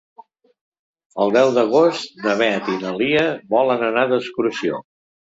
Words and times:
El 1.25 1.33
deu 1.35 1.51
d'agost 1.57 2.15
na 2.23 2.33
Beth 2.39 2.69
i 2.75 2.77
na 2.85 2.93
Lia 3.01 3.25
volen 3.55 3.85
anar 3.89 4.07
d'excursió. 4.13 4.81